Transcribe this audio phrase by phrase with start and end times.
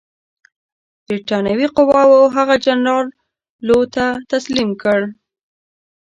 [1.05, 3.07] برټانوي قواوو هغه جنرال
[3.67, 4.99] لو ته تسلیم کړ.